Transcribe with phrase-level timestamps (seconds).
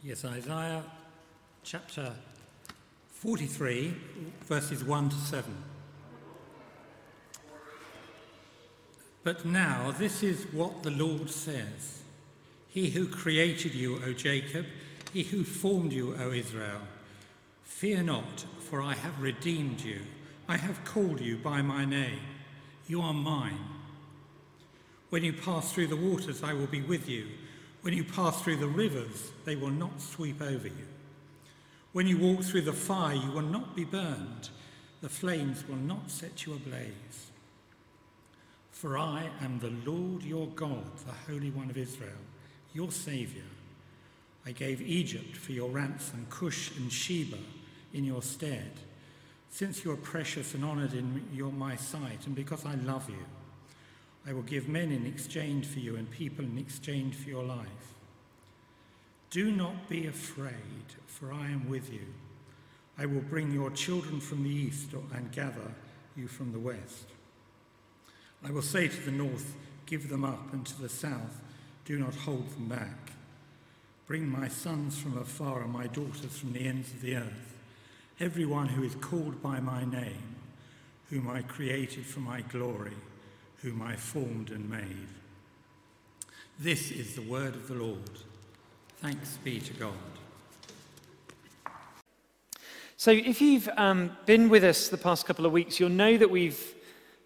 [0.00, 0.84] Yes, Isaiah
[1.64, 2.12] chapter
[3.14, 3.92] 43,
[4.44, 5.56] verses 1 to 7.
[9.24, 12.02] But now this is what the Lord says
[12.68, 14.66] He who created you, O Jacob,
[15.12, 16.82] he who formed you, O Israel,
[17.64, 20.02] fear not, for I have redeemed you.
[20.48, 22.20] I have called you by my name.
[22.86, 23.66] You are mine.
[25.10, 27.26] When you pass through the waters, I will be with you.
[27.82, 30.86] When you pass through the rivers, they will not sweep over you.
[31.92, 34.50] When you walk through the fire, you will not be burned.
[35.00, 37.30] The flames will not set you ablaze.
[38.70, 42.10] For I am the Lord your God, the Holy One of Israel,
[42.74, 43.44] your Saviour.
[44.44, 47.38] I gave Egypt for your ransom, Cush and Sheba
[47.92, 48.70] in your stead,
[49.50, 53.24] since you are precious and honoured in your, my sight, and because I love you.
[54.26, 57.94] I will give men in exchange for you and people in exchange for your life.
[59.30, 60.54] Do not be afraid,
[61.06, 62.06] for I am with you.
[62.98, 65.72] I will bring your children from the east and gather
[66.16, 67.06] you from the west.
[68.44, 69.54] I will say to the north,
[69.86, 71.40] Give them up, and to the south,
[71.84, 73.12] Do not hold them back.
[74.06, 77.58] Bring my sons from afar and my daughters from the ends of the earth,
[78.20, 80.36] everyone who is called by my name,
[81.10, 82.96] whom I created for my glory
[83.62, 85.08] whom I formed and made.
[86.58, 88.10] This is the word of the Lord.
[89.00, 89.92] Thanks be to God.
[92.96, 96.30] So, if you've um, been with us the past couple of weeks, you'll know that
[96.30, 96.74] we've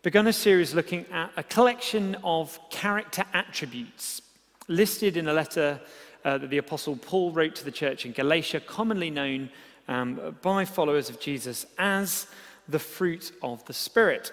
[0.03, 4.21] begun a series looking at a collection of character attributes
[4.69, 5.81] listed in a letter
[6.25, 9.51] uh, that the Apostle Paul wrote to the church in Galatia, commonly known
[9.89, 12.27] um, by followers of Jesus as
[12.69, 14.33] the fruit of the Spirit.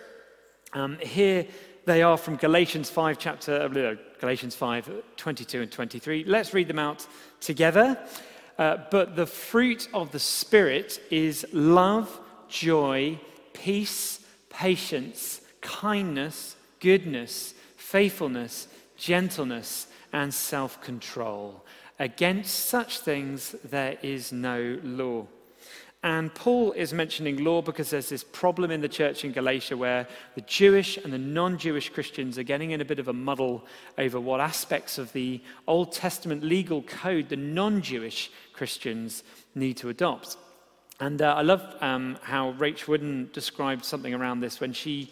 [0.73, 1.47] Um, here,
[1.85, 6.23] they are from Galatians 5, chapter, uh, Galatians 5, 22 and 23.
[6.25, 7.07] Let's read them out
[7.39, 7.97] together.
[8.57, 12.19] Uh, but the fruit of the Spirit is love,
[12.49, 13.17] joy,
[13.53, 14.19] peace,
[14.49, 21.65] patience, kindness, goodness, faithfulness, gentleness, and self control.
[21.99, 25.27] Against such things there is no law.
[26.01, 30.07] And Paul is mentioning law because there's this problem in the church in Galatia where
[30.35, 33.65] the Jewish and the non Jewish Christians are getting in a bit of a muddle
[33.97, 39.23] over what aspects of the Old Testament legal code the non Jewish Christians
[39.55, 40.37] need to adopt.
[41.01, 45.09] And uh, I love um, how Rach Wooden described something around this when she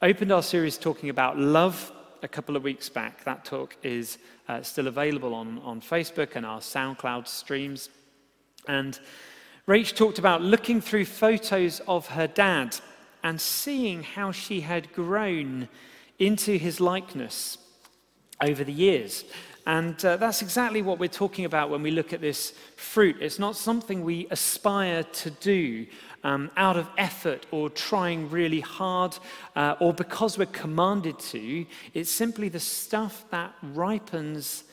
[0.00, 3.24] opened our series talking about love a couple of weeks back.
[3.24, 4.16] That talk is
[4.48, 7.90] uh, still available on, on Facebook and our SoundCloud streams.
[8.68, 8.98] And
[9.70, 12.76] Rach talked about looking through photos of her dad
[13.22, 15.68] and seeing how she had grown
[16.18, 17.56] into his likeness
[18.42, 19.24] over the years.
[19.68, 23.18] And uh, that's exactly what we're talking about when we look at this fruit.
[23.20, 25.86] It's not something we aspire to do
[26.24, 29.16] um, out of effort or trying really hard
[29.54, 31.64] uh, or because we're commanded to.
[31.94, 34.64] It's simply the stuff that ripens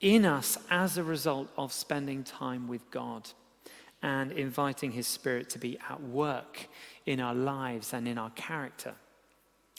[0.00, 3.30] in us as a result of spending time with God
[4.02, 6.68] and inviting His Spirit to be at work
[7.06, 8.94] in our lives and in our character.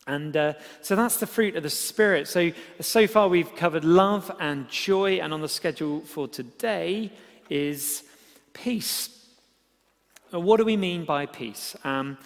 [0.06, 2.28] And uh, so that's the fruit of the Spirit.
[2.28, 2.52] So,
[2.82, 7.12] so far we've covered love and joy, and on the schedule for today
[7.50, 8.04] is
[8.54, 9.10] peace.
[10.32, 11.76] what do we mean by peace?
[11.84, 12.18] Um,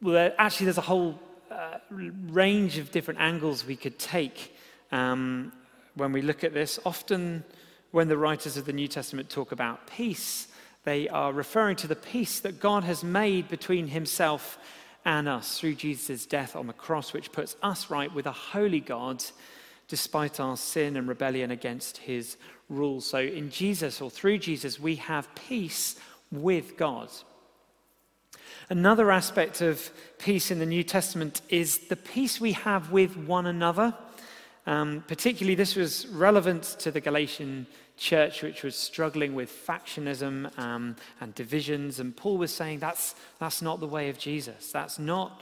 [0.00, 1.18] well, actually, there's a whole
[1.50, 4.56] uh, range of different angles we could take
[4.90, 5.52] um,
[5.94, 6.78] when we look at this.
[6.86, 7.44] Often,
[7.90, 10.48] when the writers of the New Testament talk about peace,
[10.84, 14.58] they are referring to the peace that God has made between himself
[15.04, 18.80] and us through Jesus' death on the cross, which puts us right with a holy
[18.80, 19.24] God
[19.88, 22.36] despite our sin and rebellion against his
[22.68, 23.06] rules.
[23.06, 25.96] So in Jesus or through Jesus, we have peace
[26.30, 27.10] with God.
[28.70, 33.46] Another aspect of peace in the New Testament is the peace we have with one
[33.46, 33.94] another.
[34.66, 37.66] Um, particularly, this was relevant to the Galatian
[37.96, 42.00] church which was struggling with factionism um, and divisions.
[42.00, 44.72] And Paul was saying that's, that's not the way of Jesus.
[44.72, 45.40] That's not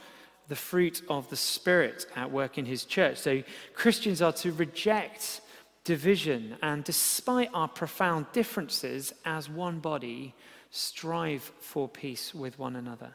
[0.49, 3.19] the fruit of the Spirit at work in his church.
[3.19, 3.43] So
[3.75, 5.41] Christians are to reject
[5.85, 10.35] division and, despite our profound differences, as one body,
[10.71, 13.13] strive for peace with one another.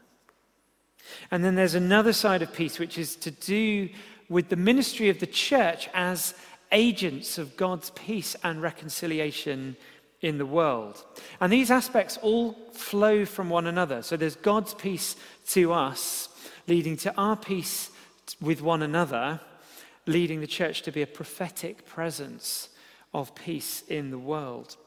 [1.30, 3.90] And then there's another side of peace, which is to do
[4.28, 6.34] with the ministry of the church as
[6.72, 9.78] agents of God's peace and reconciliation
[10.22, 11.04] in the world.
[11.40, 14.02] And these aspects all flow from one another.
[14.02, 15.16] So there's God's peace
[15.50, 16.30] to us,
[16.68, 17.92] leading to our peace
[18.42, 19.40] with one another,
[20.08, 22.70] leading the church to be a prophetic presence
[23.14, 24.78] of peace in the world.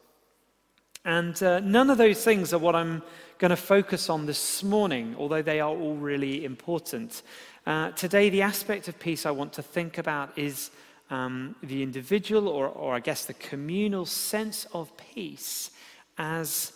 [1.04, 3.02] And uh, none of those things are what I'm
[3.38, 7.22] going to focus on this morning, although they are all really important.
[7.66, 10.70] Uh, today, the aspect of peace I want to think about is
[11.10, 15.70] um, the individual, or, or I guess the communal sense of peace
[16.18, 16.72] as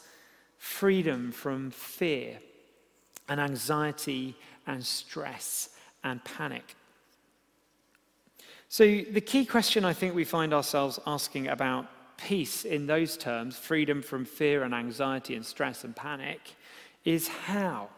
[0.58, 2.38] freedom from fear
[3.28, 4.36] and anxiety
[4.66, 5.70] and stress
[6.04, 6.74] and panic.
[8.68, 11.86] So, the key question I think we find ourselves asking about
[12.16, 16.40] peace in those terms, freedom from fear and anxiety and stress and panic,
[17.04, 17.88] is how?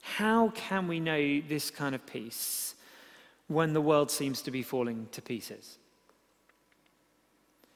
[0.00, 2.74] How can we know this kind of peace
[3.48, 5.78] when the world seems to be falling to pieces?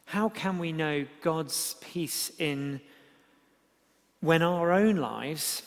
[0.06, 2.80] How can we know God's peace in
[4.20, 5.62] when our own lives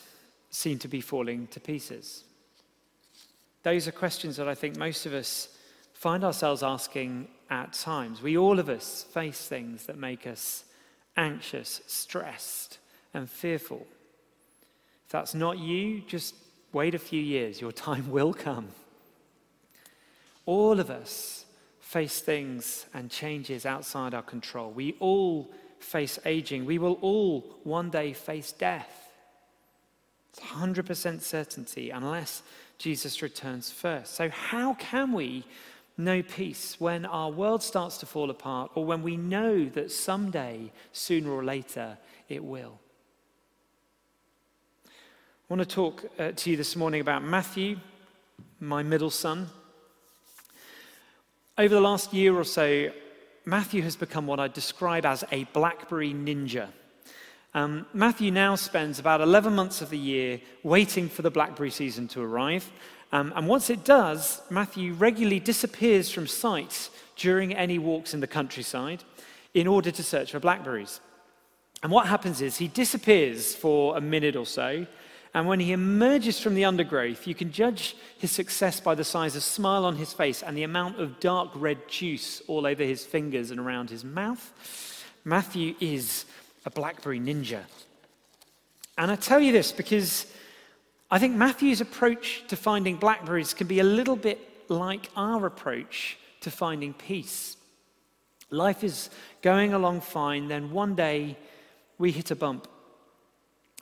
[0.50, 2.24] seem to be falling to pieces?
[3.62, 5.48] Those are questions that I think most of us
[5.92, 8.20] find ourselves asking at times.
[8.20, 10.64] We, all of us, face things that make us
[11.16, 12.78] anxious, stressed,
[13.14, 13.86] and fearful.
[15.06, 16.34] If that's not you, just
[16.72, 17.60] wait a few years.
[17.60, 18.68] Your time will come.
[20.46, 21.44] All of us
[21.78, 24.70] face things and changes outside our control.
[24.70, 26.64] We all face aging.
[26.64, 29.10] We will all one day face death.
[30.30, 32.42] It's 100% certainty unless
[32.78, 34.14] Jesus returns first.
[34.14, 35.44] So, how can we
[35.98, 40.72] know peace when our world starts to fall apart or when we know that someday,
[40.92, 41.98] sooner or later,
[42.28, 42.78] it will?
[44.86, 47.78] I want to talk uh, to you this morning about Matthew,
[48.58, 49.48] my middle son.
[51.58, 52.90] Over the last year or so,
[53.44, 56.68] Matthew has become what I describe as a Blackberry ninja.
[57.52, 62.08] Um, Matthew now spends about 11 months of the year waiting for the Blackberry season
[62.08, 62.70] to arrive.
[63.12, 68.26] Um, and once it does, Matthew regularly disappears from sight during any walks in the
[68.26, 69.04] countryside
[69.52, 71.00] in order to search for blackberries.
[71.82, 74.86] And what happens is he disappears for a minute or so,
[75.34, 79.34] and when he emerges from the undergrowth, you can judge his success by the size
[79.34, 83.04] of smile on his face and the amount of dark red juice all over his
[83.04, 84.52] fingers and around his mouth.
[85.24, 86.26] Matthew is
[86.66, 87.62] a blackberry ninja.
[88.98, 90.26] And I tell you this because
[91.10, 94.38] I think Matthew's approach to finding blackberries can be a little bit
[94.68, 97.56] like our approach to finding peace.
[98.50, 99.08] Life is
[99.40, 101.38] going along fine, then one day
[101.96, 102.68] we hit a bump.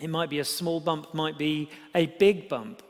[0.01, 2.83] It might be a small bump, might be a big bump,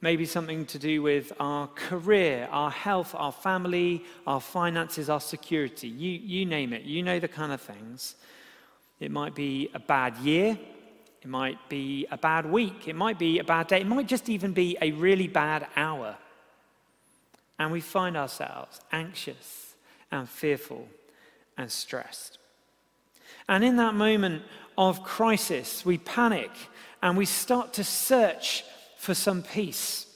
[0.00, 5.88] maybe something to do with our career, our health, our family, our finances, our security.
[5.88, 8.14] You, you name it, you know the kind of things.
[9.00, 10.58] It might be a bad year.
[11.20, 12.88] It might be a bad week.
[12.88, 13.80] It might be a bad day.
[13.80, 16.16] It might just even be a really bad hour.
[17.58, 19.74] And we find ourselves anxious
[20.10, 20.88] and fearful
[21.58, 22.38] and stressed.
[23.48, 24.42] And in that moment
[24.78, 26.50] of crisis, we panic
[27.02, 28.64] and we start to search
[28.96, 30.06] for some peace.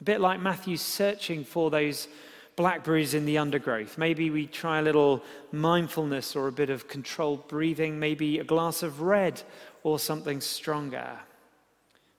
[0.00, 2.08] A bit like Matthew searching for those
[2.56, 3.98] blackberries in the undergrowth.
[3.98, 5.22] Maybe we try a little
[5.52, 9.42] mindfulness or a bit of controlled breathing, maybe a glass of red
[9.82, 11.18] or something stronger.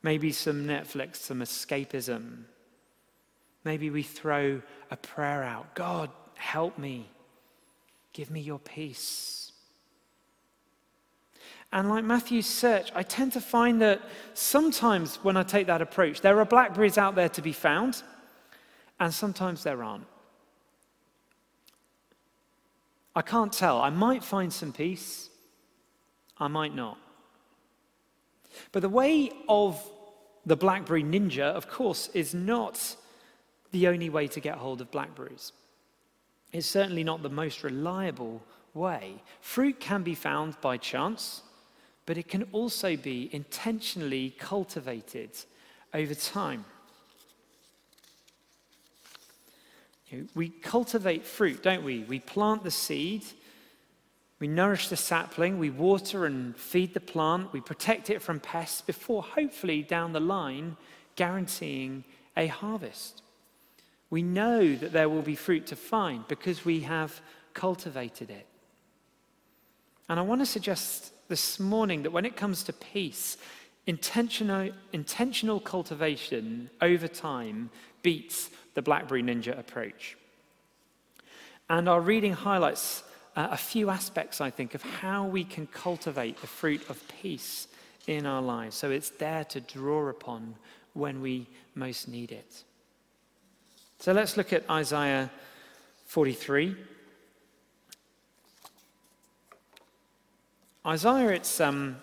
[0.03, 2.43] Maybe some Netflix, some escapism.
[3.63, 7.09] Maybe we throw a prayer out God, help me.
[8.13, 9.46] Give me your peace.
[11.71, 14.01] And like Matthew's search, I tend to find that
[14.33, 18.03] sometimes when I take that approach, there are blackberries out there to be found,
[18.99, 20.05] and sometimes there aren't.
[23.15, 23.81] I can't tell.
[23.81, 25.29] I might find some peace,
[26.37, 26.97] I might not.
[28.71, 29.83] But the way of
[30.45, 32.95] the Blackberry Ninja, of course, is not
[33.71, 35.51] the only way to get hold of blackberries.
[36.53, 38.41] It's certainly not the most reliable
[38.73, 39.21] way.
[39.41, 41.41] Fruit can be found by chance,
[42.07, 45.29] but it can also be intentionally cultivated
[45.93, 46.65] over time.
[50.33, 52.05] We cultivate fruit, don't we?
[52.05, 53.25] We plant the seed,
[54.39, 58.79] we nourish the sapling, we water and feed the plant, we protect it from pests
[58.79, 60.77] before hopefully down the line
[61.17, 62.05] guaranteeing
[62.37, 63.21] a harvest.
[64.09, 67.19] We know that there will be fruit to find because we have
[67.53, 68.47] cultivated it.
[70.09, 73.37] And I want to suggest this morning that when it comes to peace,
[73.85, 77.69] intentional, intentional cultivation over time
[78.03, 80.17] beats the Blackberry Ninja approach.
[81.69, 83.03] And our reading highlights
[83.35, 87.67] uh, a few aspects, I think, of how we can cultivate the fruit of peace
[88.07, 90.55] in our lives so it's there to draw upon
[90.93, 91.45] when we
[91.75, 92.63] most need it.
[93.99, 95.29] So let's look at Isaiah
[96.05, 96.75] 43.
[100.87, 101.97] Isaiah, it's um,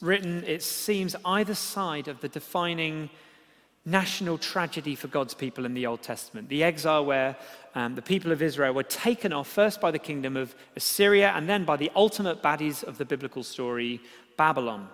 [0.00, 3.10] written, it seems, either side of the defining
[3.84, 6.48] national tragedy for God's people in the Old Testament.
[6.48, 7.36] The exile where
[7.76, 11.48] um, the people of Israel were taken off first by the kingdom of Assyria and
[11.48, 14.00] then by the ultimate baddies of the biblical story,
[14.36, 14.88] Babylon.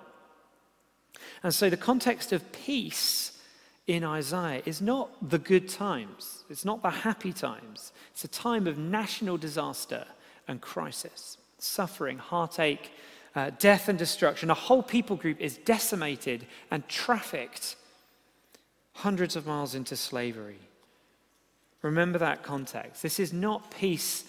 [1.43, 3.39] And so the context of peace
[3.87, 7.93] in Isaiah is not the good times, it's not the happy times.
[8.13, 10.05] It's a time of national disaster
[10.47, 12.91] and crisis, suffering, heartache,
[13.35, 14.51] uh, death, and destruction.
[14.51, 17.77] A whole people group is decimated and trafficked
[18.95, 20.59] hundreds of miles into slavery.
[21.83, 23.03] Remember that context.
[23.03, 24.25] This is not peace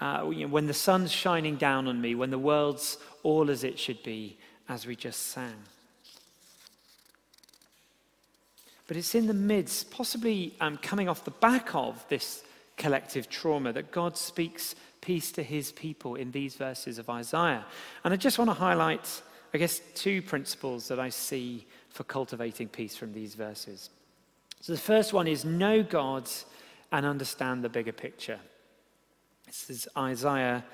[0.00, 3.64] uh, you know, when the sun's shining down on me, when the world's all as
[3.64, 4.36] it should be,
[4.68, 5.54] as we just sang.
[8.86, 12.42] But it's in the midst, possibly um, coming off the back of this
[12.76, 17.64] collective trauma, that God speaks peace to his people in these verses of Isaiah.
[18.02, 22.68] And I just want to highlight, I guess, two principles that I see for cultivating
[22.68, 23.90] peace from these verses.
[24.60, 26.30] So the first one is know God
[26.90, 28.40] and understand the bigger picture.
[29.46, 30.64] This is Isaiah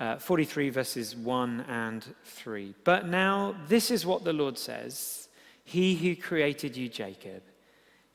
[0.00, 2.74] uh, 43, verses 1 and 3.
[2.84, 5.28] But now, this is what the Lord says
[5.64, 7.42] He who created you, Jacob,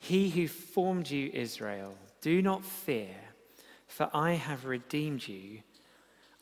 [0.02, 3.14] he who formed you, Israel, do not fear,
[3.92, 5.58] for I have redeemed you.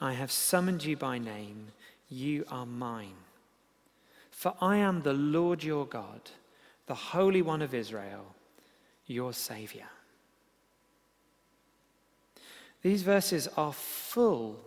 [0.00, 1.72] I have summoned you by name.
[2.08, 3.16] You are mine.
[4.30, 6.30] For I am the Lord your God,
[6.86, 8.36] the Holy One of Israel
[9.06, 9.88] your Savior.
[12.82, 14.60] These verses are full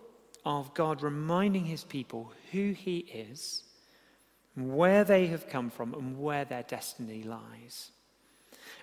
[0.43, 3.63] of God reminding his people who he is,
[4.57, 7.91] where they have come from, and where their destiny lies.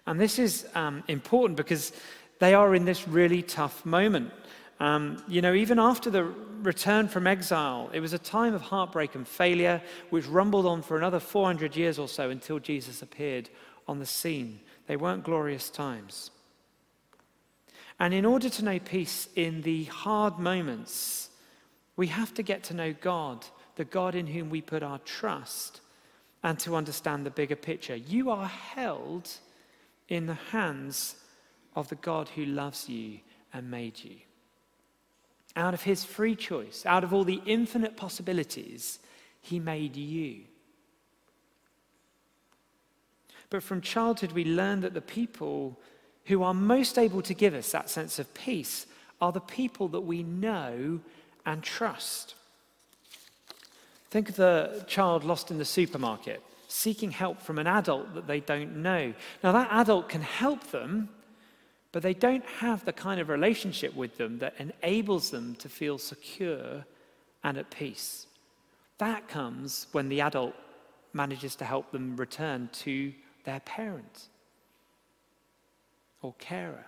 [0.07, 1.93] And this is um, important because
[2.41, 4.33] they are in this really tough moment.
[4.81, 9.15] Um, you know, even after the return from exile, it was a time of heartbreak
[9.15, 13.51] and failure, which rumbled on for another 400 years or so until Jesus appeared
[13.87, 14.61] on the scene.
[14.87, 16.31] They weren't glorious times.
[17.99, 21.29] And in order to know peace in the hard moments,
[21.97, 23.45] we have to get to know God,
[23.77, 25.83] the God in whom we put our trust,
[26.43, 27.95] and to understand the bigger picture.
[27.95, 29.29] You are held
[30.09, 31.17] in the hands
[31.75, 33.21] of the God who loves you
[33.53, 34.17] and made you.
[35.57, 38.99] Out of his free choice, out of all the infinite possibilities,
[39.41, 40.43] he made you.
[43.51, 45.79] But from childhood, we learn that the people
[46.27, 48.87] who are most able to give us that sense of peace
[49.21, 51.01] are the people that we know
[51.45, 52.35] and trust.
[54.11, 58.41] Think of the child lost in the supermarket, seeking help from an adult that they
[58.41, 59.15] don't know.
[59.43, 61.09] Now, that adult can help them,
[61.93, 65.99] but they don't have the kind of relationship with them that enables them to feel
[65.99, 66.85] secure
[67.43, 68.27] and at peace.
[68.99, 70.55] That comes when the adult
[71.13, 73.13] manages to help them return to
[73.45, 74.29] their parent
[76.23, 76.87] or carer.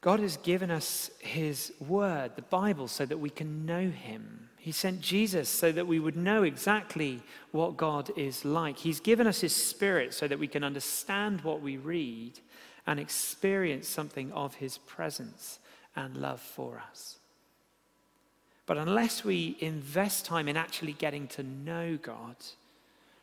[0.00, 4.49] God has given us His Word, the Bible, so that we can know Him.
[4.60, 8.76] He sent Jesus so that we would know exactly what God is like.
[8.76, 12.38] He's given us His Spirit so that we can understand what we read
[12.86, 15.60] and experience something of His presence
[15.96, 17.16] and love for us.
[18.66, 22.36] But unless we invest time in actually getting to know God,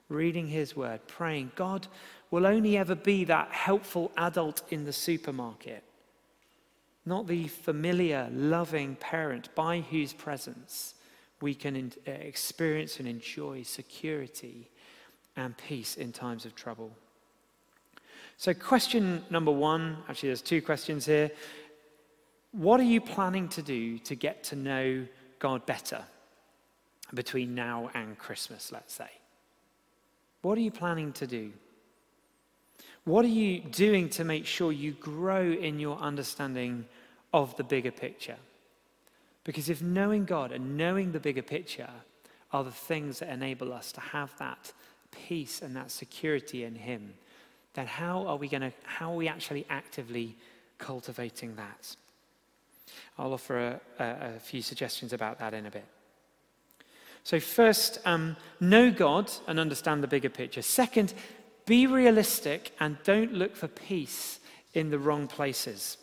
[0.10, 1.86] reading His Word, praying, God
[2.32, 5.84] will only ever be that helpful adult in the supermarket,
[7.06, 10.96] not the familiar, loving parent by whose presence
[11.42, 14.70] we can uh, experience and enjoy security
[15.36, 16.92] and peace in times of trouble.
[18.38, 21.32] So, question number one actually, there's two questions here.
[22.52, 25.06] What are you planning to do to get to know
[25.40, 26.04] God better
[27.14, 29.10] between now and Christmas, let's say?
[30.42, 31.52] What are you planning to do?
[33.04, 36.86] What are you doing to make sure you grow in your understanding
[37.34, 38.38] of the bigger picture?
[39.48, 41.90] Because if knowing God and knowing the bigger picture
[42.52, 44.74] are the things that enable us to have that
[45.10, 47.14] peace and that security in Him,
[47.74, 50.36] then how are we going to, how are we actually actively
[50.80, 51.96] cultivating that?
[53.18, 55.86] I'll offer a, a, a few suggestions about that in a bit.
[57.24, 60.62] So, first, um, know God and understand the bigger picture.
[60.62, 61.14] Second,
[61.66, 64.42] be realistic and don't look for peace
[64.74, 65.98] in the wrong places.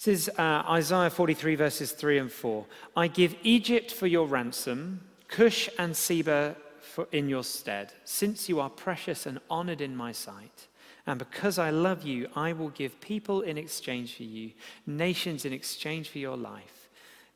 [0.00, 2.64] This is uh, Isaiah 43, verses 3 and 4.
[2.96, 8.60] I give Egypt for your ransom, Cush and Seba for, in your stead, since you
[8.60, 10.68] are precious and honored in my sight.
[11.04, 14.52] And because I love you, I will give people in exchange for you,
[14.86, 16.88] nations in exchange for your life.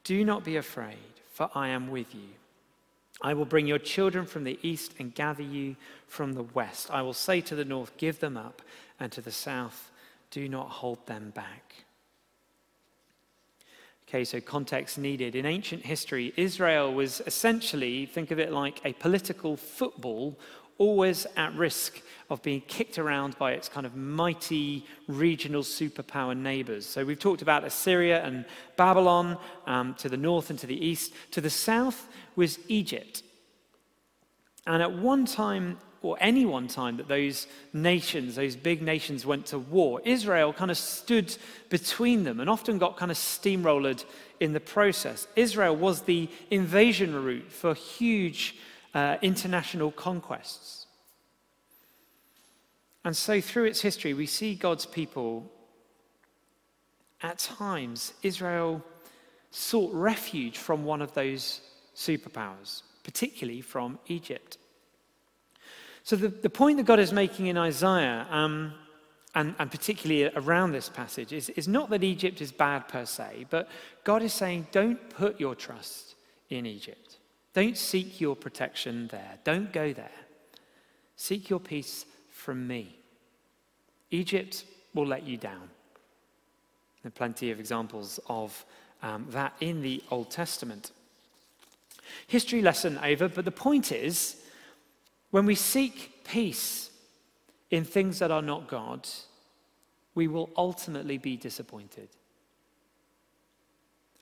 [0.04, 0.98] Do not be afraid,
[1.32, 2.28] for I am with you.
[3.20, 5.74] I will bring your children from the east and gather you
[6.06, 6.92] from the west.
[6.92, 8.62] I will say to the north, Give them up,
[9.00, 9.90] and to the south,
[10.30, 11.81] Do not hold them back.
[14.12, 15.34] Okay, so context needed.
[15.34, 20.38] In ancient history, Israel was essentially, think of it like a political football,
[20.76, 26.84] always at risk of being kicked around by its kind of mighty regional superpower neighbors.
[26.84, 28.44] So we've talked about Assyria and
[28.76, 31.14] Babylon um, to the north and to the east.
[31.30, 33.22] To the south was Egypt.
[34.66, 39.46] And at one time, or any one time that those nations, those big nations went
[39.46, 41.36] to war, Israel kind of stood
[41.68, 44.04] between them and often got kind of steamrolled
[44.40, 45.26] in the process.
[45.36, 48.56] Israel was the invasion route for huge
[48.94, 50.86] uh, international conquests.
[53.04, 55.50] And so through its history, we see God's people,
[57.20, 58.84] at times, Israel
[59.50, 61.60] sought refuge from one of those
[61.94, 64.58] superpowers, particularly from Egypt.
[66.04, 68.74] So, the, the point that God is making in Isaiah, um,
[69.34, 73.46] and, and particularly around this passage, is, is not that Egypt is bad per se,
[73.50, 73.68] but
[74.04, 76.16] God is saying, don't put your trust
[76.50, 77.18] in Egypt.
[77.54, 79.38] Don't seek your protection there.
[79.44, 80.10] Don't go there.
[81.16, 82.96] Seek your peace from me.
[84.10, 85.70] Egypt will let you down.
[87.02, 88.64] There are plenty of examples of
[89.02, 90.92] um, that in the Old Testament.
[92.26, 94.41] History lesson over, but the point is
[95.32, 96.90] when we seek peace
[97.70, 99.08] in things that are not God,
[100.14, 102.10] we will ultimately be disappointed.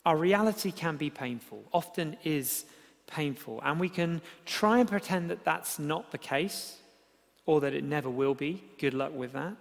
[0.07, 2.65] Our reality can be painful, often is
[3.09, 6.79] painful, and we can try and pretend that that's not the case
[7.45, 8.63] or that it never will be.
[8.79, 9.57] Good luck with that.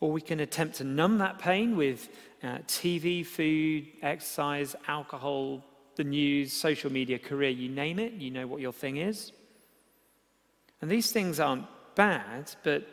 [0.00, 2.08] Or we can attempt to numb that pain with
[2.42, 8.48] uh, TV, food, exercise, alcohol, the news, social media, career, you name it, you know
[8.48, 9.30] what your thing is.
[10.80, 12.86] And these things aren't bad, but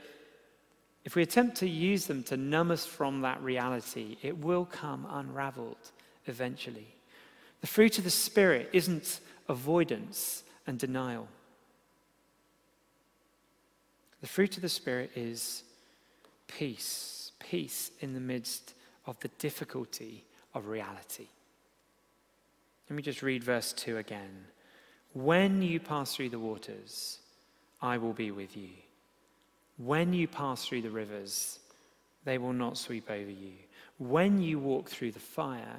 [1.03, 5.05] if we attempt to use them to numb us from that reality, it will come
[5.09, 5.91] unraveled
[6.25, 6.95] eventually.
[7.61, 11.27] The fruit of the Spirit isn't avoidance and denial.
[14.21, 15.63] The fruit of the Spirit is
[16.47, 18.73] peace, peace in the midst
[19.05, 21.27] of the difficulty of reality.
[22.89, 24.45] Let me just read verse 2 again.
[25.13, 27.19] When you pass through the waters,
[27.81, 28.69] I will be with you.
[29.77, 31.59] When you pass through the rivers,
[32.23, 33.53] they will not sweep over you.
[33.97, 35.77] When you walk through the fire,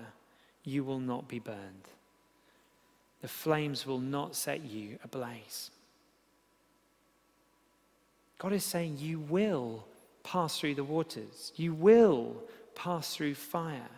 [0.64, 1.88] you will not be burned.
[3.22, 5.70] The flames will not set you ablaze.
[8.38, 9.84] God is saying, You will
[10.22, 12.36] pass through the waters, you will
[12.74, 13.88] pass through fire.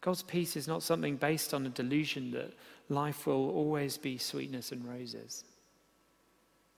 [0.00, 2.52] God's peace is not something based on a delusion that
[2.88, 5.44] life will always be sweetness and roses.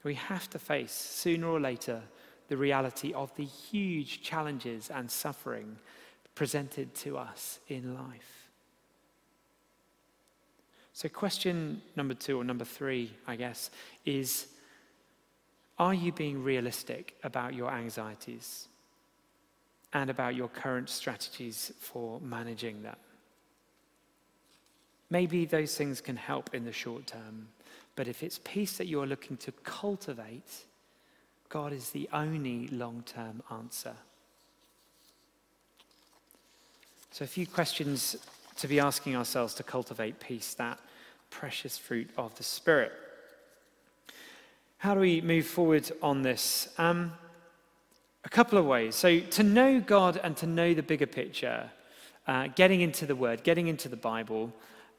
[0.04, 2.02] We have to face, sooner or later,
[2.48, 5.78] the reality of the huge challenges and suffering
[6.34, 8.50] presented to us in life.
[10.92, 13.70] So, question number two, or number three, I guess,
[14.04, 14.48] is
[15.78, 18.68] Are you being realistic about your anxieties
[19.94, 22.96] and about your current strategies for managing them?
[25.08, 27.48] Maybe those things can help in the short term,
[27.94, 30.64] but if it's peace that you're looking to cultivate,
[31.48, 33.94] God is the only long term answer.
[37.10, 38.16] So, a few questions
[38.56, 40.78] to be asking ourselves to cultivate peace, that
[41.28, 42.92] precious fruit of the Spirit.
[44.78, 46.68] How do we move forward on this?
[46.78, 47.12] Um,
[48.24, 48.94] a couple of ways.
[48.94, 51.68] So, to know God and to know the bigger picture,
[52.26, 54.50] uh, getting into the Word, getting into the Bible,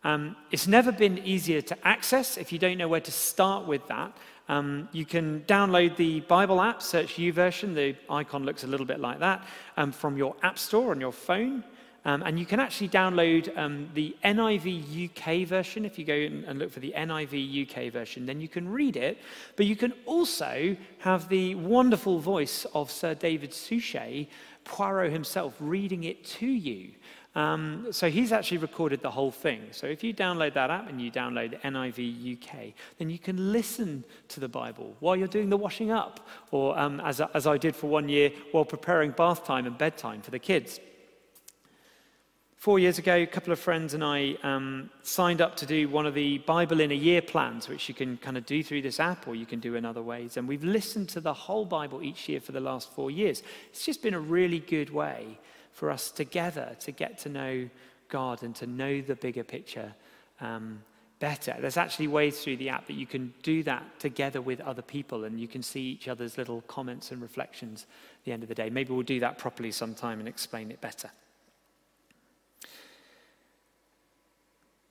[0.04, 2.38] um, it's never been easier to access.
[2.38, 4.16] If you don't know where to start with that,
[4.50, 7.74] um, you can download the Bible app, search YouVersion.
[7.74, 9.46] The icon looks a little bit like that
[9.78, 11.63] um, from your App Store on your phone.
[12.06, 15.86] Um, and you can actually download um, the NIV UK version.
[15.86, 19.20] If you go and look for the NIV UK version, then you can read it.
[19.56, 24.28] But you can also have the wonderful voice of Sir David Suchet,
[24.66, 26.92] Poirot himself, reading it to you.
[27.36, 29.62] Um, so he's actually recorded the whole thing.
[29.72, 34.04] So if you download that app and you download NIV UK, then you can listen
[34.30, 37.76] to the Bible while you're doing the washing up, or um, as, as I did
[37.76, 40.80] for one year while preparing bath time and bedtime for the kids.
[42.56, 46.06] Four years ago, a couple of friends and I um, signed up to do one
[46.06, 49.02] of the Bible in a Year plans, which you can kind of do through this
[49.02, 50.38] app or you can do in other ways.
[50.38, 53.43] And we've listened to the whole Bible each year for the last four years.
[53.72, 55.39] It's just been a really good way
[55.74, 57.70] for us together to get to know
[58.10, 59.94] God and to know the bigger picture
[60.40, 60.82] um,
[61.20, 61.56] better.
[61.60, 65.24] There's actually ways through the app that you can do that together with other people
[65.24, 67.86] and you can see each other's little comments and reflections
[68.20, 68.70] at the end of the day.
[68.70, 71.10] Maybe we'll do that properly sometime and explain it better.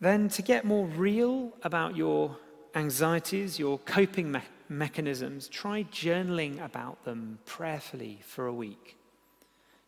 [0.01, 2.37] Then, to get more real about your
[2.75, 8.97] anxieties, your coping me- mechanisms, try journaling about them prayerfully for a week.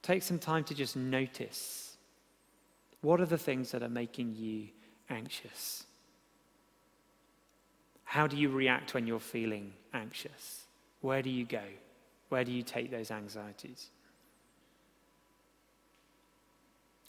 [0.05, 1.97] Take some time to just notice
[3.01, 4.69] what are the things that are making you
[5.09, 5.85] anxious?
[8.05, 10.65] How do you react when you're feeling anxious?
[11.01, 11.63] Where do you go?
[12.29, 13.89] Where do you take those anxieties?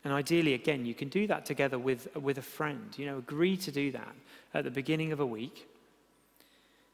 [0.05, 2.97] And ideally, again, you can do that together with, with a friend.
[2.97, 4.15] You know, agree to do that
[4.53, 5.67] at the beginning of a week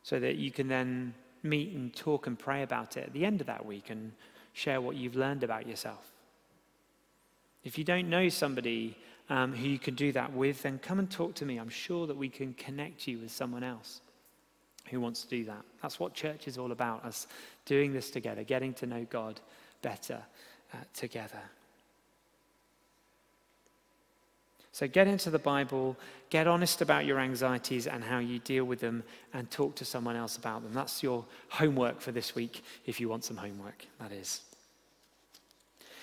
[0.02, 3.40] so that you can then meet and talk and pray about it at the end
[3.40, 4.14] of that week and
[4.54, 6.12] share what you've learned about yourself.
[7.64, 8.98] If you don't know somebody
[9.30, 11.58] um, who you can do that with, then come and talk to me.
[11.58, 14.02] I'm sure that we can connect you with someone else
[14.90, 15.62] who wants to do that.
[15.82, 17.28] That's what church is all about, us
[17.66, 19.40] doing this together, getting to know God
[19.82, 20.22] better
[20.74, 21.42] uh, together.
[24.74, 25.98] So get into the Bible,
[26.30, 29.04] get honest about your anxieties and how you deal with them,
[29.34, 30.74] and talk to someone else about them.
[30.74, 34.42] That's your homework for this week, if you want some homework, that is.